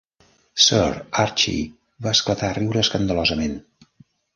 [0.67, 0.87] Sir
[1.25, 3.59] Archie va esclatar a riure escandalosament.